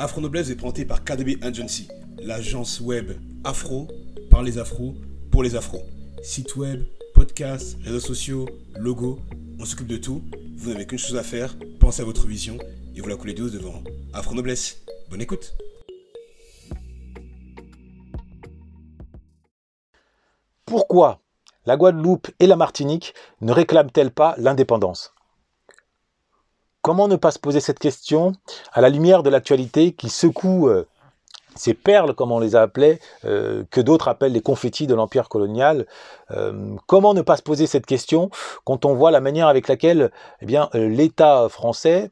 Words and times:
Afro 0.00 0.20
Noblesse 0.20 0.48
est 0.50 0.54
présenté 0.54 0.84
par 0.84 1.02
KDB 1.02 1.38
Agency, 1.42 1.88
l'agence 2.22 2.80
web 2.80 3.18
afro 3.42 3.88
par 4.30 4.44
les 4.44 4.56
afros 4.56 4.94
pour 5.32 5.42
les 5.42 5.56
afros. 5.56 5.82
Site 6.22 6.54
web, 6.54 6.84
podcast, 7.14 7.76
réseaux 7.82 7.98
sociaux, 7.98 8.48
logo, 8.76 9.18
on 9.58 9.64
s'occupe 9.64 9.88
de 9.88 9.96
tout. 9.96 10.22
Vous 10.56 10.70
n'avez 10.70 10.86
qu'une 10.86 11.00
chose 11.00 11.16
à 11.16 11.24
faire, 11.24 11.56
pensez 11.80 12.02
à 12.02 12.04
votre 12.04 12.28
vision 12.28 12.58
et 12.94 13.00
vous 13.00 13.08
la 13.08 13.16
coulez 13.16 13.34
douce 13.34 13.50
devant 13.50 13.82
Afro 14.12 14.36
Noblesse. 14.36 14.84
Bonne 15.10 15.20
écoute. 15.20 15.56
Pourquoi 20.64 21.22
la 21.66 21.76
Guadeloupe 21.76 22.28
et 22.38 22.46
la 22.46 22.54
Martinique 22.54 23.14
ne 23.40 23.50
réclament-elles 23.50 24.12
pas 24.12 24.36
l'indépendance? 24.38 25.12
Comment 26.88 27.06
ne 27.06 27.16
pas 27.16 27.32
se 27.32 27.38
poser 27.38 27.60
cette 27.60 27.80
question 27.80 28.32
à 28.72 28.80
la 28.80 28.88
lumière 28.88 29.22
de 29.22 29.28
l'actualité 29.28 29.92
qui 29.92 30.08
secoue 30.08 30.70
euh, 30.70 30.86
ces 31.54 31.74
perles, 31.74 32.14
comme 32.14 32.32
on 32.32 32.38
les 32.38 32.56
a 32.56 32.62
appelées, 32.62 32.98
euh, 33.26 33.62
que 33.70 33.82
d'autres 33.82 34.08
appellent 34.08 34.32
les 34.32 34.40
confettis 34.40 34.86
de 34.86 34.94
l'empire 34.94 35.28
colonial 35.28 35.84
euh, 36.30 36.76
Comment 36.86 37.12
ne 37.12 37.20
pas 37.20 37.36
se 37.36 37.42
poser 37.42 37.66
cette 37.66 37.84
question 37.84 38.30
quand 38.64 38.86
on 38.86 38.94
voit 38.94 39.10
la 39.10 39.20
manière 39.20 39.48
avec 39.48 39.68
laquelle 39.68 40.10
eh 40.40 40.46
l'État 40.72 41.50
français, 41.50 42.10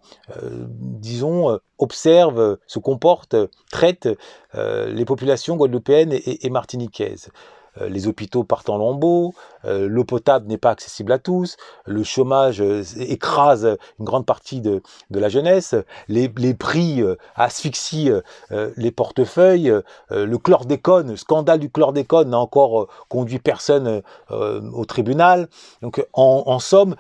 disons, 0.68 1.58
observe, 1.78 2.58
se 2.66 2.78
comporte, 2.78 3.34
traite 3.72 4.10
les 4.52 5.04
populations 5.06 5.56
guadeloupéennes 5.56 6.12
et 6.12 6.50
martiniquaises? 6.50 7.30
Les 7.80 8.06
hôpitaux 8.06 8.44
partent 8.44 8.70
en 8.70 8.78
lambeaux, 8.78 9.34
euh, 9.64 9.88
l'eau 9.88 10.04
potable 10.04 10.46
n'est 10.46 10.58
pas 10.58 10.70
accessible 10.70 11.12
à 11.12 11.18
tous, 11.18 11.56
le 11.84 12.02
chômage 12.04 12.60
euh, 12.60 12.82
écrase 12.98 13.76
une 13.98 14.04
grande 14.04 14.26
partie 14.26 14.60
de, 14.60 14.82
la 15.10 15.28
jeunesse, 15.28 15.74
les, 16.08 16.28
prix 16.54 17.02
asphyxient 17.34 18.22
les 18.50 18.90
portefeuilles, 18.90 19.72
le 20.10 20.36
chlordécone, 20.36 21.10
le 21.10 21.16
scandale 21.16 21.59
du 21.59 21.70
chlordécone 21.70 22.30
n'a 22.30 22.38
encore 22.38 22.88
conduit 23.09 23.38
personne 23.38 24.02
au 24.30 24.84
tribunal. 24.84 25.48
Donc 25.82 26.06
en, 26.12 26.58
somme, 26.58 26.96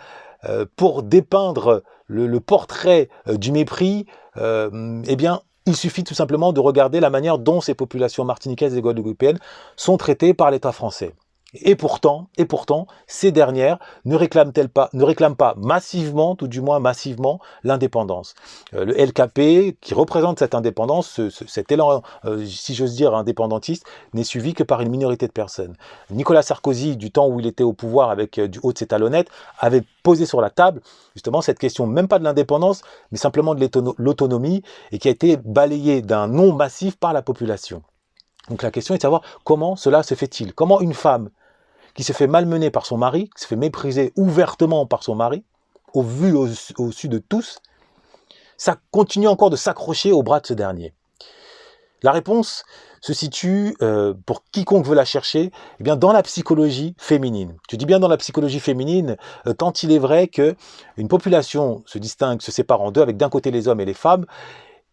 pour 0.76 1.02
dépeindre 1.02 1.82
le, 2.06 2.40
portrait 2.40 3.08
du 3.26 3.52
mépris, 3.52 4.06
eh 4.36 5.16
bien, 5.16 5.40
il 5.66 5.76
suffit 5.76 6.04
tout 6.04 6.14
simplement 6.14 6.52
de 6.52 6.60
regarder 6.60 7.00
la 7.00 7.10
manière 7.10 7.38
dont 7.38 7.60
ces 7.60 7.74
populations 7.74 8.24
martiniquaises 8.24 8.76
et 8.76 8.80
guadeloupéennes 8.80 9.38
sont 9.76 9.96
traitées 9.96 10.32
par 10.32 10.50
l'État 10.50 10.72
français. 10.72 11.14
Et 11.62 11.76
pourtant, 11.76 12.28
et 12.36 12.44
pourtant, 12.44 12.86
ces 13.06 13.32
dernières 13.32 13.78
ne 14.04 14.16
réclament-elles 14.16 14.68
pas, 14.68 14.88
ne 14.92 15.04
réclament 15.04 15.36
pas 15.36 15.54
massivement, 15.56 16.34
tout 16.34 16.48
du 16.48 16.60
moins 16.60 16.80
massivement, 16.80 17.40
l'indépendance? 17.64 18.34
Euh, 18.74 18.84
le 18.84 18.92
LKP, 18.94 19.78
qui 19.80 19.94
représente 19.94 20.38
cette 20.38 20.54
indépendance, 20.54 21.20
cet 21.46 21.72
élan, 21.72 22.02
euh, 22.24 22.44
si 22.46 22.74
j'ose 22.74 22.94
dire, 22.94 23.14
indépendantiste, 23.14 23.86
n'est 24.14 24.24
suivi 24.24 24.54
que 24.54 24.62
par 24.62 24.80
une 24.80 24.90
minorité 24.90 25.26
de 25.26 25.32
personnes. 25.32 25.76
Nicolas 26.10 26.42
Sarkozy, 26.42 26.96
du 26.96 27.10
temps 27.10 27.28
où 27.28 27.40
il 27.40 27.46
était 27.46 27.64
au 27.64 27.72
pouvoir 27.72 28.10
avec 28.10 28.38
euh, 28.38 28.48
du 28.48 28.58
haut 28.62 28.72
de 28.72 28.78
ses 28.78 28.86
talonnettes, 28.86 29.28
avait 29.58 29.82
posé 30.02 30.26
sur 30.26 30.40
la 30.40 30.50
table 30.50 30.80
justement 31.14 31.40
cette 31.40 31.58
question, 31.58 31.86
même 31.86 32.08
pas 32.08 32.18
de 32.18 32.24
l'indépendance, 32.24 32.82
mais 33.10 33.18
simplement 33.18 33.54
de 33.54 33.68
l'autonomie, 33.98 34.62
et 34.92 34.98
qui 34.98 35.08
a 35.08 35.10
été 35.10 35.36
balayée 35.38 36.02
d'un 36.02 36.28
non 36.28 36.52
massif 36.52 36.96
par 36.96 37.12
la 37.12 37.22
population. 37.22 37.82
Donc 38.48 38.62
la 38.62 38.70
question 38.70 38.94
est 38.94 38.98
de 38.98 39.02
savoir 39.02 39.22
comment 39.44 39.76
cela 39.76 40.02
se 40.02 40.14
fait-il? 40.14 40.52
Comment 40.54 40.80
une 40.80 40.94
femme 40.94 41.30
qui 41.96 42.04
se 42.04 42.12
fait 42.12 42.26
malmener 42.26 42.70
par 42.70 42.86
son 42.86 42.98
mari, 42.98 43.30
qui 43.34 43.42
se 43.42 43.46
fait 43.46 43.56
mépriser 43.56 44.12
ouvertement 44.16 44.86
par 44.86 45.02
son 45.02 45.14
mari, 45.14 45.42
au 45.94 46.02
vu 46.02 46.34
au, 46.34 46.46
su 46.92 47.08
de 47.08 47.18
tous, 47.18 47.60
ça 48.58 48.76
continue 48.90 49.28
encore 49.28 49.50
de 49.50 49.56
s'accrocher 49.56 50.12
au 50.12 50.22
bras 50.22 50.40
de 50.40 50.46
ce 50.46 50.54
dernier. 50.54 50.92
La 52.02 52.12
réponse 52.12 52.64
se 53.00 53.14
situe, 53.14 53.74
euh, 53.82 54.12
pour 54.26 54.44
quiconque 54.44 54.84
veut 54.84 54.94
la 54.94 55.04
chercher, 55.06 55.50
eh 55.80 55.82
bien 55.82 55.96
dans 55.96 56.12
la 56.12 56.22
psychologie 56.22 56.94
féminine. 56.98 57.56
Je 57.70 57.76
dis 57.76 57.86
bien 57.86 57.98
dans 57.98 58.08
la 58.08 58.18
psychologie 58.18 58.60
féminine, 58.60 59.16
euh, 59.46 59.54
tant 59.54 59.72
il 59.72 59.90
est 59.92 59.98
vrai 59.98 60.28
que 60.28 60.54
une 60.98 61.08
population 61.08 61.82
se 61.86 61.98
distingue, 61.98 62.42
se 62.42 62.52
sépare 62.52 62.82
en 62.82 62.90
deux, 62.90 63.00
avec 63.00 63.16
d'un 63.16 63.30
côté 63.30 63.50
les 63.50 63.68
hommes 63.68 63.80
et 63.80 63.86
les 63.86 63.94
femmes, 63.94 64.26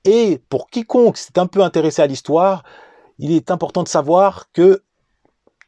et 0.06 0.42
pour 0.50 0.70
quiconque 0.70 1.18
s'est 1.18 1.38
un 1.38 1.48
peu 1.48 1.64
intéressé 1.64 2.02
à 2.02 2.08
l'histoire, 2.08 2.64
il 3.20 3.32
est 3.32 3.52
important 3.52 3.84
de 3.84 3.88
savoir 3.90 4.52
que 4.54 4.82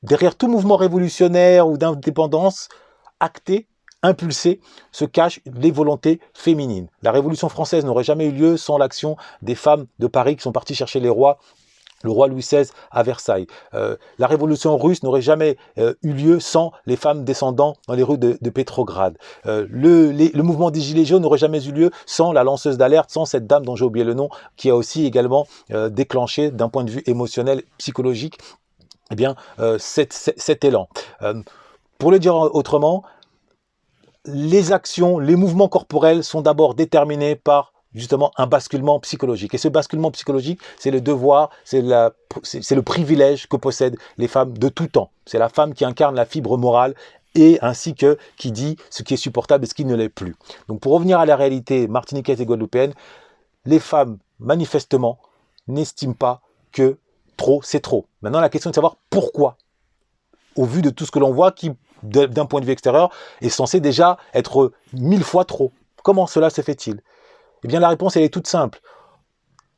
Derrière 0.05 0.35
tout 0.35 0.47
mouvement 0.47 0.75
révolutionnaire 0.75 1.67
ou 1.67 1.79
d'indépendance 1.79 2.69
acté, 3.19 3.67
impulsé, 4.03 4.59
se 4.91 5.03
cachent 5.03 5.41
les 5.51 5.71
volontés 5.71 6.19
féminines. 6.35 6.89
La 7.01 7.11
Révolution 7.11 7.49
française 7.49 7.85
n'aurait 7.85 8.03
jamais 8.03 8.27
eu 8.27 8.31
lieu 8.31 8.55
sans 8.55 8.77
l'action 8.77 9.17
des 9.41 9.55
femmes 9.55 9.87
de 9.97 10.05
Paris 10.05 10.35
qui 10.35 10.43
sont 10.43 10.51
parties 10.51 10.75
chercher 10.75 10.99
les 10.99 11.09
rois 11.09 11.39
le 12.03 12.11
roi 12.11 12.27
Louis 12.27 12.41
XVI 12.41 12.69
à 12.91 13.01
Versailles. 13.01 13.47
Euh, 13.73 13.95
la 14.19 14.27
révolution 14.27 14.77
russe 14.77 15.01
n'aurait 15.01 15.23
jamais 15.23 15.57
euh, 15.79 15.95
eu 16.03 16.11
lieu 16.11 16.39
sans 16.39 16.71
les 16.85 16.97
femmes 16.97 17.23
descendant 17.23 17.77
dans 17.87 17.95
les 17.95 18.03
rues 18.03 18.19
de, 18.19 18.37
de 18.39 18.49
Pétrograd. 18.51 19.17
Euh, 19.47 19.65
le, 19.71 20.11
le, 20.11 20.43
mouvement 20.43 20.69
des 20.69 20.81
Gilets 20.81 21.05
jaunes 21.05 21.23
n'aurait 21.23 21.39
jamais 21.39 21.65
eu 21.65 21.71
lieu 21.71 21.89
sans 22.05 22.31
la 22.31 22.43
lanceuse 22.43 22.77
d'alerte, 22.77 23.09
sans 23.09 23.25
cette 23.25 23.47
dame 23.47 23.65
dont 23.65 23.75
j'ai 23.75 23.85
oublié 23.85 24.05
le 24.05 24.13
nom, 24.13 24.29
qui 24.55 24.69
a 24.69 24.75
aussi 24.75 25.05
également 25.05 25.47
déclenché 25.89 26.51
d'un 26.51 26.69
point 26.69 26.83
de 26.83 26.91
vue 26.91 27.01
émotionnel, 27.07 27.63
psychologique, 27.79 28.37
eh 29.11 29.15
bien, 29.15 29.35
euh, 29.59 29.77
cet, 29.79 30.63
élan. 30.63 30.87
Euh, 31.21 31.41
pour 31.97 32.11
le 32.11 32.19
dire 32.19 32.35
autrement, 32.35 33.03
les 34.25 34.71
actions, 34.71 35.19
les 35.19 35.35
mouvements 35.35 35.67
corporels 35.67 36.23
sont 36.23 36.41
d'abord 36.41 36.73
déterminés 36.73 37.35
par 37.35 37.73
justement 37.93 38.31
un 38.37 38.47
basculement 38.47 38.99
psychologique. 38.99 39.53
Et 39.53 39.57
ce 39.57 39.67
basculement 39.67 40.11
psychologique, 40.11 40.59
c'est 40.77 40.91
le 40.91 41.01
devoir, 41.01 41.49
c'est 41.63 41.81
le 41.81 42.81
privilège 42.81 43.47
que 43.47 43.55
possèdent 43.55 43.97
les 44.17 44.27
femmes 44.27 44.57
de 44.57 44.69
tout 44.69 44.87
temps. 44.87 45.11
C'est 45.25 45.39
la 45.39 45.49
femme 45.49 45.73
qui 45.73 45.85
incarne 45.85 46.15
la 46.15 46.25
fibre 46.25 46.57
morale 46.57 46.93
et 47.35 47.57
ainsi 47.61 47.95
que 47.95 48.17
qui 48.37 48.51
dit 48.51 48.77
ce 48.89 49.03
qui 49.03 49.13
est 49.13 49.17
supportable 49.17 49.63
et 49.63 49.67
ce 49.67 49.73
qui 49.73 49.85
ne 49.85 49.95
l'est 49.95 50.09
plus. 50.09 50.35
Donc 50.67 50.81
pour 50.81 50.93
revenir 50.93 51.19
à 51.19 51.25
la 51.25 51.35
réalité 51.35 51.87
martiniquaise 51.87 52.41
et 52.41 52.45
guadeloupéenne, 52.45 52.93
les 53.65 53.79
femmes, 53.79 54.17
manifestement, 54.39 55.17
n'estiment 55.67 56.13
pas 56.13 56.41
que 56.71 56.97
trop, 57.35 57.61
c'est 57.63 57.79
trop. 57.79 58.07
Maintenant, 58.21 58.39
la 58.39 58.49
question 58.49 58.69
est 58.69 58.71
de 58.71 58.75
savoir 58.75 58.97
pourquoi, 59.09 59.57
au 60.55 60.65
vu 60.65 60.81
de 60.81 60.89
tout 60.89 61.05
ce 61.05 61.11
que 61.11 61.19
l'on 61.19 61.31
voit, 61.31 61.51
qui, 61.51 61.71
d'un 62.03 62.45
point 62.45 62.61
de 62.61 62.65
vue 62.65 62.71
extérieur, 62.71 63.11
est 63.41 63.49
censé 63.49 63.79
déjà 63.79 64.17
être 64.33 64.71
mille 64.93 65.23
fois 65.23 65.45
trop. 65.45 65.71
Comment 66.03 66.27
cela 66.27 66.49
se 66.49 66.61
fait-il? 66.61 67.01
Eh 67.63 67.67
bien, 67.67 67.79
la 67.79 67.89
réponse, 67.89 68.15
elle 68.15 68.23
est 68.23 68.33
toute 68.33 68.47
simple. 68.47 68.79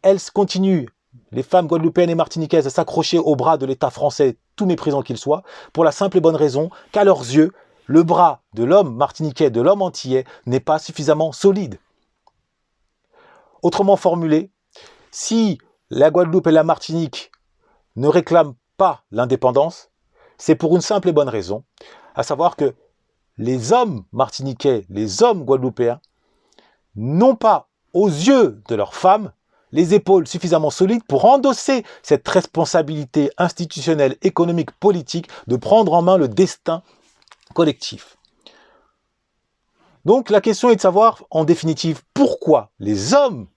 Elles 0.01 0.19
continuent, 0.34 0.88
les 1.31 1.44
femmes 1.44 1.67
guadeloupéennes 1.67 2.09
et 2.09 2.16
martiniquaises, 2.16 2.67
à 2.67 2.69
s'accrocher 2.69 3.17
au 3.17 3.35
bras 3.35 3.57
de 3.57 3.66
l'État 3.66 3.90
français, 3.90 4.38
tout 4.56 4.66
méprisant 4.66 5.01
qu'il 5.01 5.17
soit, 5.17 5.44
pour 5.73 5.84
la 5.84 5.91
simple 5.91 6.17
et 6.17 6.22
bonne 6.22 6.35
raison 6.35 6.69
qu'à 6.91 7.03
leurs 7.03 7.22
yeux, 7.22 7.51
le 7.85 8.03
bras 8.03 8.41
de 8.53 8.63
l'homme 8.63 8.96
martiniquais, 8.96 9.50
de 9.50 9.62
l'homme 9.62 9.81
antillais, 9.81 10.25
n'est 10.46 10.59
pas 10.59 10.79
suffisamment 10.79 11.31
solide. 11.31 11.79
Autrement 13.62 13.96
formulé, 13.96 14.51
si 15.12 15.57
la 15.90 16.12
Guadeloupe 16.12 16.47
et 16.47 16.51
la 16.51 16.63
Martinique 16.63 17.31
ne 17.97 18.08
réclament 18.08 18.56
pas 18.78 19.03
l'indépendance, 19.12 19.90
c'est 20.38 20.56
pour 20.56 20.75
une 20.75 20.81
simple 20.81 21.09
et 21.09 21.13
bonne 21.13 21.30
raison, 21.30 21.63
à 22.16 22.24
savoir 22.24 22.56
que 22.56 22.75
les 23.38 23.74
hommes 23.74 24.06
martiniquais, 24.12 24.85
les 24.90 25.24
hommes 25.24 25.44
guadeloupéens, 25.44 26.00
n'ont 26.96 27.35
pas, 27.35 27.69
aux 27.94 28.08
yeux 28.08 28.62
de 28.68 28.75
leurs 28.75 28.96
femmes, 28.96 29.31
les 29.72 29.94
épaules 29.94 30.28
suffisamment 30.28 30.69
solides 30.69 31.03
pour 31.03 31.25
endosser 31.25 31.84
cette 32.02 32.28
responsabilité 32.28 33.31
institutionnelle, 33.38 34.16
économique, 34.22 34.72
politique 34.72 35.28
de 35.47 35.56
prendre 35.56 35.94
en 35.94 36.02
main 36.02 36.18
le 36.18 36.28
destin 36.28 36.84
collectif. 37.53 38.18
Donc 40.06 40.29
la 40.29 40.40
question 40.40 40.69
est 40.69 40.78
de 40.78 40.81
savoir, 40.81 41.24
en 41.31 41.44
définitive, 41.44 42.02
pourquoi 42.14 42.72
les 42.79 43.14
hommes, 43.14 43.47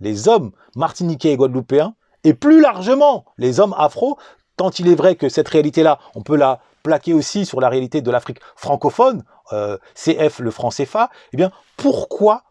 les 0.00 0.28
hommes 0.28 0.52
martiniquais 0.76 1.32
et 1.32 1.36
guadeloupéens, 1.36 1.94
et 2.26 2.34
plus 2.34 2.60
largement 2.60 3.24
les 3.38 3.60
hommes 3.60 3.74
afro, 3.78 4.18
tant 4.56 4.70
il 4.70 4.88
est 4.88 4.96
vrai 4.96 5.14
que 5.14 5.28
cette 5.28 5.48
réalité-là, 5.48 6.00
on 6.16 6.22
peut 6.22 6.34
la 6.34 6.60
plaquer 6.82 7.14
aussi 7.14 7.46
sur 7.46 7.60
la 7.60 7.68
réalité 7.68 8.02
de 8.02 8.10
l'Afrique 8.10 8.40
francophone, 8.56 9.22
euh, 9.52 9.78
CF 9.94 10.40
le 10.40 10.50
franc 10.50 10.70
CFA, 10.70 11.08
eh 11.32 11.36
bien 11.36 11.52
pourquoi 11.76 12.42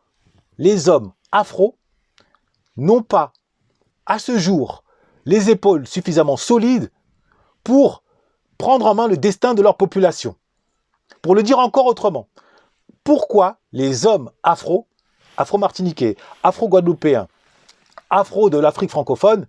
les 0.57 0.87
hommes 0.87 1.11
afro 1.33 1.77
n'ont 2.77 3.01
pas 3.01 3.33
à 4.05 4.17
ce 4.17 4.37
jour 4.37 4.85
les 5.25 5.49
épaules 5.49 5.85
suffisamment 5.87 6.37
solides 6.37 6.89
pour 7.65 8.01
prendre 8.57 8.85
en 8.85 8.95
main 8.95 9.09
le 9.09 9.17
destin 9.17 9.55
de 9.55 9.61
leur 9.61 9.75
population? 9.75 10.37
Pour 11.21 11.35
le 11.35 11.43
dire 11.43 11.59
encore 11.59 11.85
autrement, 11.85 12.29
pourquoi 13.03 13.57
les 13.73 14.05
hommes 14.05 14.31
afro, 14.41 14.87
afro-martiniquais, 15.35 16.15
afro-guadeloupéens, 16.43 17.27
afro 18.09 18.49
de 18.49 18.57
l'Afrique 18.57 18.91
francophone 18.91 19.47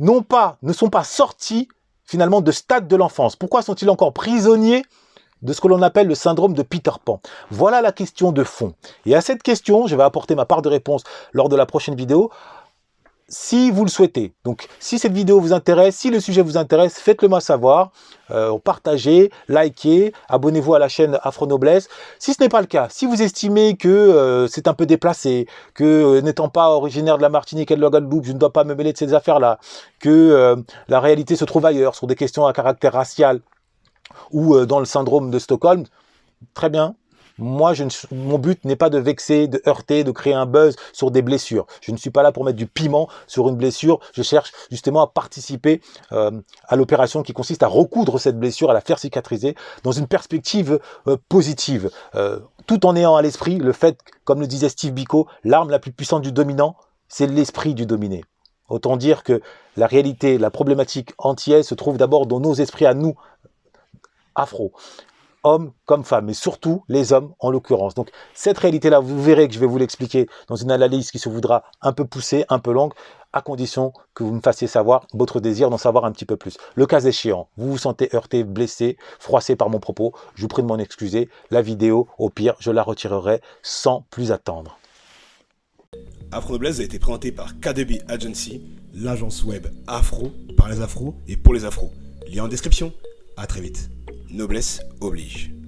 non 0.00 0.22
pas, 0.22 0.56
ne 0.62 0.72
sont 0.72 0.88
pas 0.88 1.04
sortis 1.04 1.68
finalement 2.04 2.40
de 2.40 2.50
stade 2.50 2.88
de 2.88 2.96
l'enfance. 2.96 3.36
Pourquoi 3.36 3.62
sont-ils 3.62 3.90
encore 3.90 4.12
prisonniers 4.12 4.82
de 5.42 5.52
ce 5.52 5.60
que 5.60 5.68
l'on 5.68 5.82
appelle 5.82 6.08
le 6.08 6.14
syndrome 6.14 6.54
de 6.54 6.62
Peter 6.62 6.90
Pan? 7.04 7.20
Voilà 7.50 7.82
la 7.82 7.92
question 7.92 8.32
de 8.32 8.42
fond. 8.42 8.74
Et 9.06 9.14
à 9.14 9.20
cette 9.20 9.42
question, 9.42 9.86
je 9.86 9.94
vais 9.94 10.02
apporter 10.02 10.34
ma 10.34 10.46
part 10.46 10.62
de 10.62 10.68
réponse 10.68 11.04
lors 11.32 11.48
de 11.48 11.56
la 11.56 11.66
prochaine 11.66 11.94
vidéo. 11.94 12.30
Si 13.30 13.70
vous 13.70 13.84
le 13.84 13.90
souhaitez. 13.90 14.34
Donc, 14.44 14.66
si 14.80 14.98
cette 14.98 15.12
vidéo 15.12 15.40
vous 15.40 15.52
intéresse, 15.52 15.96
si 15.96 16.10
le 16.10 16.20
sujet 16.20 16.42
vous 16.42 16.58
intéresse, 16.58 16.98
faites-le 16.98 17.28
moi 17.28 17.40
savoir. 17.40 17.92
Euh, 18.30 18.58
partagez, 18.58 19.30
likez, 19.48 20.12
abonnez-vous 20.28 20.74
à 20.74 20.78
la 20.78 20.88
chaîne 20.88 21.18
Afro 21.22 21.46
Noblesse. 21.46 21.88
Si 22.18 22.34
ce 22.34 22.42
n'est 22.42 22.48
pas 22.48 22.60
le 22.60 22.66
cas, 22.66 22.88
si 22.90 23.06
vous 23.06 23.22
estimez 23.22 23.76
que 23.76 23.88
euh, 23.88 24.46
c'est 24.48 24.68
un 24.68 24.74
peu 24.74 24.84
déplacé, 24.84 25.46
que 25.74 25.84
euh, 25.84 26.20
n'étant 26.20 26.48
pas 26.48 26.70
originaire 26.70 27.16
de 27.16 27.22
la 27.22 27.28
Martinique 27.28 27.70
et 27.70 27.76
de 27.76 27.80
la 27.80 27.88
Guadeloupe, 27.88 28.24
je 28.24 28.32
ne 28.32 28.38
dois 28.38 28.52
pas 28.52 28.64
me 28.64 28.74
mêler 28.74 28.92
de 28.92 28.98
ces 28.98 29.14
affaires-là, 29.14 29.58
que 30.00 30.56
la 30.88 31.00
réalité 31.00 31.36
se 31.36 31.44
trouve 31.44 31.64
ailleurs, 31.66 31.94
sur 31.94 32.06
des 32.06 32.16
questions 32.16 32.46
à 32.46 32.52
caractère 32.52 32.92
racial 32.92 33.40
ou 34.32 34.64
dans 34.66 34.80
le 34.80 34.84
syndrome 34.84 35.30
de 35.30 35.38
Stockholm, 35.38 35.84
très 36.54 36.68
bien, 36.68 36.94
moi, 37.40 37.72
mon 38.10 38.38
but 38.38 38.64
n'est 38.64 38.76
pas 38.76 38.90
de 38.90 38.98
vexer, 38.98 39.48
de 39.48 39.60
heurter, 39.66 40.04
de 40.04 40.10
créer 40.10 40.34
un 40.34 40.46
buzz 40.46 40.76
sur 40.92 41.10
des 41.10 41.22
blessures. 41.22 41.66
Je 41.80 41.90
ne 41.92 41.96
suis 41.96 42.10
pas 42.10 42.22
là 42.22 42.32
pour 42.32 42.44
mettre 42.44 42.56
du 42.56 42.66
piment 42.66 43.08
sur 43.26 43.48
une 43.48 43.56
blessure. 43.56 44.00
Je 44.12 44.22
cherche 44.22 44.52
justement 44.70 45.02
à 45.02 45.06
participer 45.06 45.80
euh, 46.12 46.30
à 46.68 46.76
l'opération 46.76 47.22
qui 47.22 47.32
consiste 47.32 47.62
à 47.62 47.66
recoudre 47.66 48.20
cette 48.20 48.38
blessure, 48.38 48.70
à 48.70 48.74
la 48.74 48.80
faire 48.80 48.98
cicatriser 48.98 49.54
dans 49.82 49.92
une 49.92 50.06
perspective 50.06 50.78
euh, 51.06 51.16
positive, 51.28 51.90
euh, 52.14 52.40
tout 52.66 52.86
en 52.86 52.94
ayant 52.94 53.16
à 53.16 53.22
l'esprit 53.22 53.58
le 53.58 53.72
fait, 53.72 53.98
comme 54.24 54.40
le 54.40 54.46
disait 54.46 54.68
Steve 54.68 54.92
Biko, 54.92 55.26
l'arme 55.44 55.70
la 55.70 55.78
plus 55.78 55.92
puissante 55.92 56.22
du 56.22 56.32
dominant, 56.32 56.76
c'est 57.08 57.26
l'esprit 57.26 57.74
du 57.74 57.86
dominé. 57.86 58.24
Autant 58.68 58.96
dire 58.96 59.24
que 59.24 59.40
la 59.76 59.86
réalité, 59.86 60.38
la 60.38 60.50
problématique 60.50 61.12
entière 61.18 61.64
se 61.64 61.74
trouve 61.74 61.96
d'abord 61.96 62.26
dans 62.26 62.38
nos 62.38 62.54
esprits 62.54 62.86
à 62.86 62.94
nous, 62.94 63.16
afro 64.34 64.72
hommes 65.42 65.72
comme 65.86 66.04
femmes, 66.04 66.26
mais 66.26 66.34
surtout 66.34 66.82
les 66.88 67.12
hommes 67.12 67.34
en 67.38 67.50
l'occurrence. 67.50 67.94
Donc 67.94 68.10
cette 68.34 68.58
réalité-là, 68.58 69.00
vous 69.00 69.22
verrez 69.22 69.48
que 69.48 69.54
je 69.54 69.58
vais 69.58 69.66
vous 69.66 69.78
l'expliquer 69.78 70.28
dans 70.48 70.56
une 70.56 70.70
analyse 70.70 71.10
qui 71.10 71.18
se 71.18 71.28
voudra 71.28 71.64
un 71.80 71.92
peu 71.92 72.04
poussée, 72.04 72.44
un 72.48 72.58
peu 72.58 72.72
longue, 72.72 72.92
à 73.32 73.42
condition 73.42 73.92
que 74.14 74.24
vous 74.24 74.34
me 74.34 74.40
fassiez 74.40 74.66
savoir 74.66 75.06
votre 75.14 75.40
désir 75.40 75.70
d'en 75.70 75.78
savoir 75.78 76.04
un 76.04 76.12
petit 76.12 76.24
peu 76.24 76.36
plus. 76.36 76.56
Le 76.74 76.86
cas 76.86 77.00
échéant, 77.00 77.48
vous 77.56 77.70
vous 77.70 77.78
sentez 77.78 78.10
heurté, 78.14 78.44
blessé, 78.44 78.96
froissé 79.18 79.56
par 79.56 79.70
mon 79.70 79.78
propos, 79.78 80.12
je 80.34 80.42
vous 80.42 80.48
prie 80.48 80.62
de 80.62 80.68
m'en 80.68 80.78
excuser. 80.78 81.28
La 81.50 81.62
vidéo, 81.62 82.08
au 82.18 82.30
pire, 82.30 82.54
je 82.58 82.70
la 82.70 82.82
retirerai 82.82 83.40
sans 83.62 84.04
plus 84.10 84.32
attendre. 84.32 84.78
Afro 86.32 86.54
a 86.62 86.68
été 86.68 86.98
présenté 87.00 87.32
par 87.32 87.58
KDB 87.58 88.02
Agency, 88.08 88.62
l'agence 88.94 89.42
web 89.42 89.66
afro 89.88 90.30
par 90.56 90.68
les 90.68 90.80
afros 90.80 91.14
et 91.26 91.36
pour 91.36 91.54
les 91.54 91.64
afros. 91.64 91.90
Lien 92.32 92.44
en 92.44 92.48
description. 92.48 92.92
À 93.36 93.46
très 93.46 93.60
vite. 93.60 93.90
Noblesse 94.32 94.80
oblige. 95.00 95.59